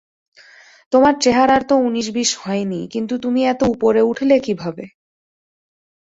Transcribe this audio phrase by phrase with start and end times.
[0.93, 4.85] তোমার চেহারার তো ঊনিশ-বিশ হয়নি, কিন্তু তুমি এত উপরে উঠলে কীভাবে?